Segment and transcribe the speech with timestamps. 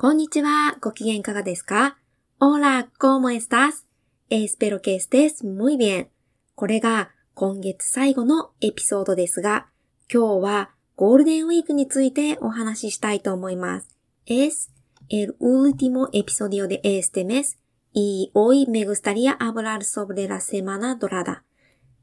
[0.00, 0.76] こんにちは。
[0.80, 1.98] ご機嫌いかがですか
[2.38, 3.84] Hola, ¿cómo estás?
[4.30, 6.06] Espero que estés muy bien.
[6.54, 9.66] これが今月最後のエピソードですが、
[10.08, 13.88] 今日はゴールデンウィークについてお話ししたいと思います。
[14.24, 14.70] Es
[15.10, 17.58] el último episodio de este mes
[17.92, 21.42] y hoy me gustaría hablar sobre la semana dorada.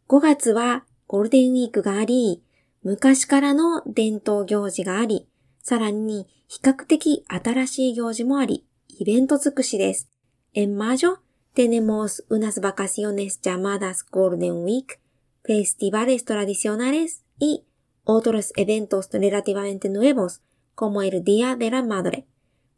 [0.09, 2.43] 5月はゴールデンウィークがあり、
[2.83, 5.29] 昔からの伝統行事があり、
[5.61, 10.09] さらに比較的新しい行事もあり、イベント尽くしです。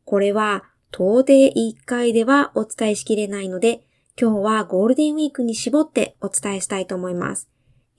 [0.06, 3.82] これは、到底一回ではお伝えしきれないので、
[4.20, 7.50] 今日はゴールデンウィークに絞ってお伝えしたいと思います。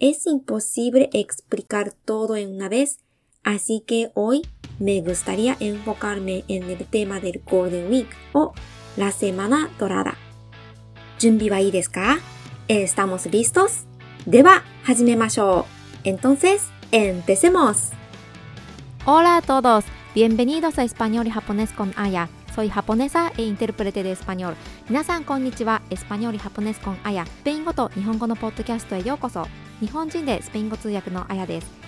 [0.01, 3.01] Es imposible explicar todo en una vez,
[3.45, 4.43] así que hoy
[4.79, 8.53] me gustaría enfocarme en el tema del Golden Week o
[8.97, 10.15] la Semana Dorada.
[11.19, 12.19] 準備はいいですか
[12.69, 13.87] ¿Estamos listos?
[14.27, 15.67] では、始めましょ
[16.05, 16.09] う。
[16.09, 16.61] Entonces,
[16.93, 17.93] empecemos.
[19.05, 19.85] Hola a todos.
[20.15, 22.29] Bienvenidos a Español y Japonés con Aya.
[22.55, 24.55] Soy japonesa e intérprete de español.
[24.89, 25.83] 皆さんこんにちは。
[25.91, 27.25] エスパニョルハポネスコンアヤ。
[27.25, 29.47] スペイン語と日本語のポッドキャストへようこそ。
[29.81, 31.88] 日本人でスペイン語通訳のアヤです。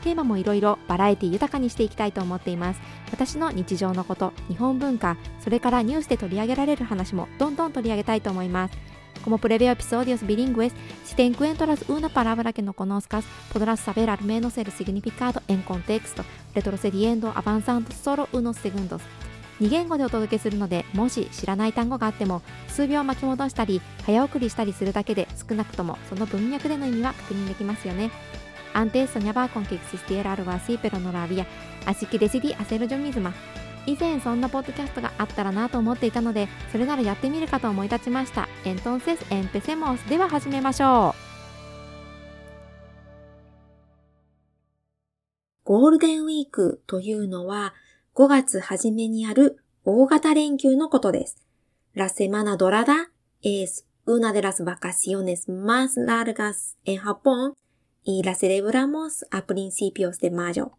[0.00, 2.80] テーマもいろいろバラエティ豊かにしていきたいと思っています。
[3.12, 8.90] 私の日常のこと日本文化それからニュースで取り上げられる話もどんどん取り上げたいと思います。
[9.24, 16.24] このプレベオピソディオスビリングエスシテクエントラスウーナパラブラケノコノスカスポドラスサベラルメノセルシグニフィカードエンコンテクスト
[16.54, 19.02] レトロセデエンドアバンサントソロウノセグンドス
[19.60, 28.10] 2言語でお届けするのでもし知らない単語があっても数秒巻き戻したり早送りしたりするだけで少なくともその文脈での意味は確認できますよね。
[28.74, 31.46] Antes soñaba con que existiera algo así, pero no lo había.
[31.86, 33.32] Así que decidí hacerlo yo misma.
[33.86, 38.48] 以前そんなポッドキャストがあったらなと思っていたので、それならやってみるかと思い立ちました。
[38.64, 40.06] Entonces empecemos.
[40.08, 41.30] では始めましょう。
[45.64, 47.74] ゴールデンウィークというのは
[48.14, 51.38] 5月初めにある大型連休のことです。
[51.94, 53.10] La semana dorada
[53.42, 57.54] es una de las vacaciones más largas en Japón
[58.04, 60.72] y la celebramos a principios de mayo.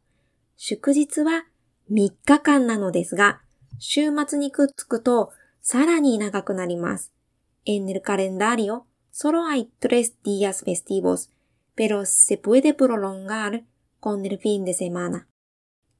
[0.57, 1.45] 祝日は
[1.91, 3.41] 3日間なのですが、
[3.79, 5.31] 週末にくっつくと
[5.61, 7.11] さらに長くなります。
[7.65, 11.29] En el calendario solo hay tres días festivos,
[11.75, 13.63] pero se puede prolongar
[13.99, 15.27] con el fin de semana.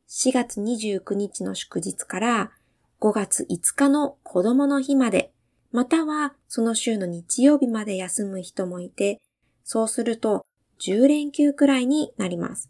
[0.07, 2.51] 4月29日の祝日から
[2.99, 5.31] 5月5日の子供の日まで、
[5.71, 9.21] またはその週の日曜日まで休む人もいて、
[9.63, 10.45] そうすると
[10.81, 12.69] 10連休くらいになります。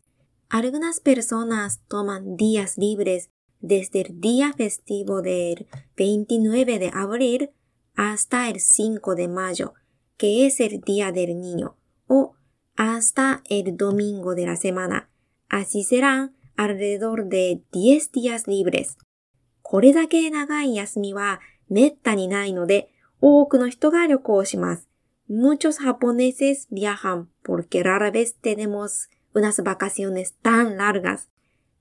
[0.50, 3.30] Algunas personas toman días libres
[3.62, 7.52] desde el día festivo del 29 de abril
[7.96, 9.74] hasta el 5 de mayo,
[10.18, 11.78] que es el día del niño,
[12.08, 12.34] o
[12.76, 15.10] hasta el domingo de la semana.
[15.48, 18.98] Así serán alrededor de 10 días libres.
[19.62, 21.40] これだけ長い休みは
[21.70, 22.90] めったにないので、
[23.22, 24.91] 多くの人が旅行します。
[25.34, 31.30] Muchos japoneses viajan porque rara vez tenemos unas vacaciones tan largas.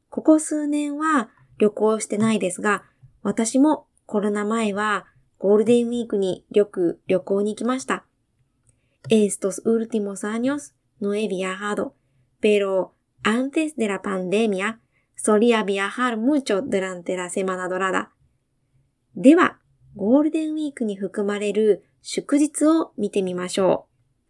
[0.08, 2.84] ここ数年は旅行してないですが、
[3.24, 5.06] 私もコロナ前は
[5.40, 8.04] ゴールデンウィークによく旅行に行きました。
[9.08, 11.94] Estos últimos años no he viajado,
[12.40, 12.92] pero
[13.24, 14.78] antes de la pandemia
[15.16, 18.10] solía viajar mucho durante la semana dorada.
[19.16, 19.58] では、
[19.96, 23.88] ゴールデンウィークに含まれる祝日を見てみましょ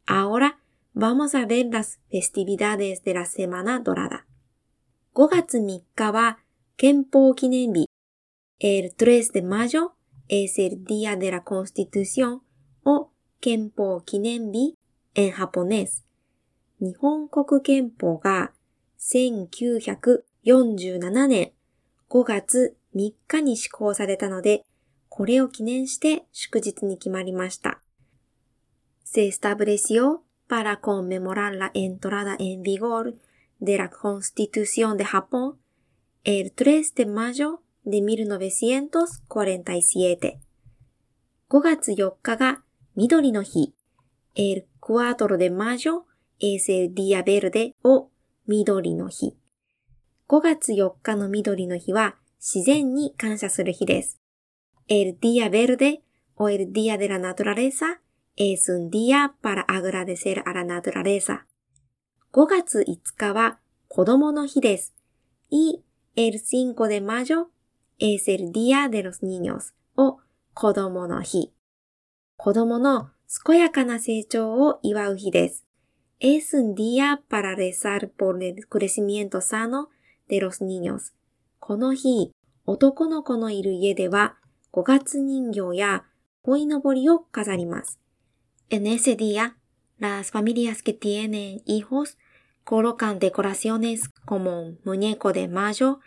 [0.08, 0.12] う。
[0.12, 0.58] Ahora
[0.94, 4.24] vamos a ver las festividades de la semana dorada.
[5.14, 6.38] 5月3日は
[6.76, 7.88] 憲法記念日。
[8.58, 9.92] El 3 de mayo
[10.28, 12.42] es el día de la constitución
[12.84, 14.74] o 憲法記念日
[15.14, 16.04] en japonés。
[16.80, 18.52] 日本国憲法が
[18.98, 21.52] 1947年
[22.08, 24.64] 5月3日に施行されたので、
[25.20, 27.82] これを記念して祝日に決まりました。
[29.04, 36.81] Se estableció, para conmemorar la entrada en vigor, de la Constitución de Japón, el tres
[36.81, 40.40] de mayo, de mil novecientos cuarenta y siete。
[41.50, 42.62] 5月4日が
[42.96, 43.74] 緑の日、
[44.36, 48.08] el cuatro de mayo, el Día Verde o
[48.46, 49.36] 緑の日。
[50.30, 54.19] 5月4日の緑の日は自然に感謝する日です。
[54.92, 56.02] El día verde
[56.34, 58.02] o el día de la naturaleza
[58.34, 61.46] es un día para agradecer a la naturaleza.
[62.32, 64.92] 5月5日は子供の日です。
[65.48, 65.84] y
[66.16, 67.52] el 5 de mayo
[68.00, 70.18] es el día de los niños を
[70.54, 71.52] 子供の日。
[72.36, 73.10] 子供の
[73.46, 75.64] 健やかな成長を祝う日です。
[76.18, 79.88] Es un día para rezar por el crecimiento sano
[80.28, 81.12] de los niños.
[81.60, 82.32] この日、
[82.66, 84.39] 男の子のいる家では
[84.72, 86.04] 5月人形や
[86.42, 87.98] 鯉のぼりを飾ります。
[88.70, 89.56] En ese día,
[89.98, 92.16] las familias que tienen hijos
[92.64, 95.98] colocan decoraciones como un muñeco de mayo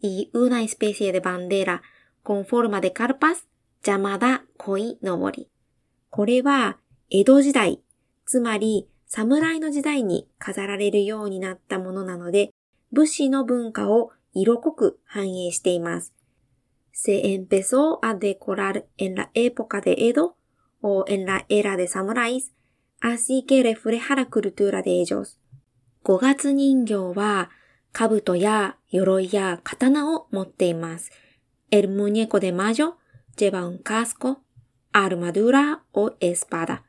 [0.00, 1.82] y una especie de bandera
[2.22, 3.46] con forma de carpas
[3.82, 5.48] llamada koi nobori.
[6.10, 6.78] これは
[7.10, 7.80] 江戸時代、
[8.24, 12.50] つまり侍の時代に飾られるようになったものなので、
[12.92, 16.14] 武士の文化を色濃く反映しています。
[16.92, 20.36] Se empezó a decorar en la época de Edo
[20.80, 22.52] o en la era de samuráis,
[23.00, 25.38] así que refleja la cultura de ellos.
[26.04, 27.50] 五月人形は、
[27.92, 31.12] 兜や鎧や刀を持っています。
[31.70, 32.96] El muñeco de mayo
[33.36, 34.42] lleva un casco,
[34.92, 36.82] armadura o espada.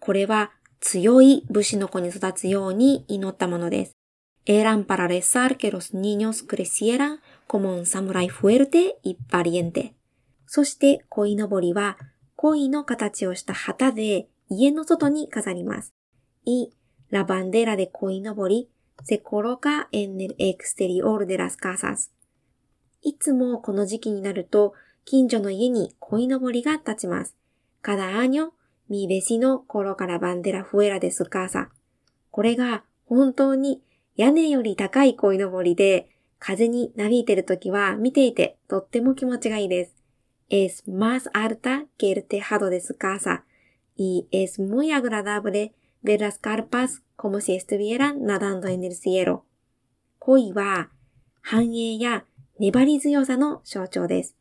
[0.00, 0.50] これは
[0.80, 3.96] 強い武士の子に育つように祈ったものです。
[4.46, 9.94] Eran para rezar que los niños crecieran como un samurai fuerte y valiente.
[10.46, 11.98] そして鯉のぼりは
[12.36, 15.92] 鯉の形をした旗で家の外に飾ります。
[16.44, 16.70] y
[17.10, 18.68] La bandera de Koinobori
[19.04, 22.10] se coloca en el exterior de las casas.
[23.02, 27.36] いつもこの時期になると、近所の家に鯉のぼりが立ちます。
[27.82, 28.52] Cada año,
[28.88, 31.70] mi vecino coloca la bandera fuera de su casa.
[32.30, 33.80] これが本当に
[34.16, 36.08] 屋根より高い鯉のぼりで、
[36.38, 39.94] 風になびいてるときは見ていてとっても気持ちがいいです。
[40.48, 43.44] Es más alta que el tejado de su casa
[43.96, 45.72] y es muy agradable
[46.02, 49.44] ver las carpas como si estuvieran nadando en el cielo.
[50.18, 50.88] 恋は
[51.40, 52.24] 繁栄や
[52.58, 54.36] 粘り強さの象徴です。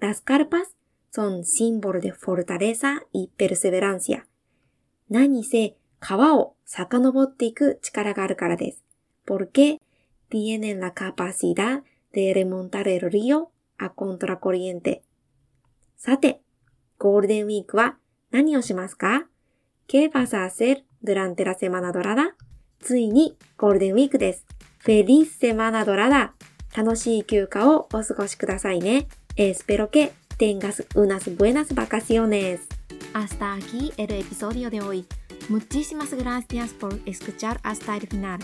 [0.00, 0.74] Las carpas
[1.12, 4.22] son símbolo de fortaleza y perseverancia.
[5.10, 8.82] 何せ川を遡っていく力があるからです。
[9.30, 9.80] Porque
[10.28, 15.02] tienen la capacidad de remontar el río a contracorriente.
[15.96, 16.40] さて、
[16.98, 17.96] ゴールデンウィークは
[18.32, 19.28] 何をしますか
[19.86, 22.34] ¿Qué vas a hacer durante la semana dorada?
[22.80, 24.44] ついにゴールデンウィークです。
[24.84, 26.32] Feliz semana dorada!
[26.76, 29.06] 楽しい休暇をお過ごしくださいね。
[29.36, 32.62] Espero que tengas unas buenas vacaciones.
[33.12, 35.06] Hasta aquí el episodio de hoy.
[35.48, 38.40] Muchísimas gracias por escuchar hasta el final.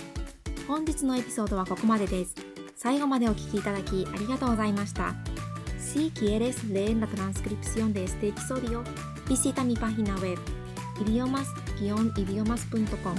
[0.67, 2.35] 本日のエピソードはここまでです。
[2.75, 5.15] 最後までお聞きいただきありがとうございました。
[5.79, 8.83] Si quieres leer la transcripción de este episodio,
[9.29, 10.37] visita mi página web
[10.99, 13.15] idiomas-idiomas.com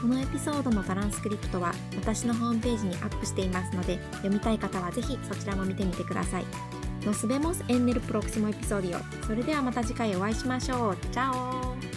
[0.00, 6.44] このエピソードのトランスクリプトは私のホームページにアップしていますので読みたい方はぜひそちらも見てみてください。
[7.02, 9.00] Nos vemos en el próximo episodio.
[9.24, 10.96] それではまた次回お会いしましょう。
[11.12, 11.91] チャオ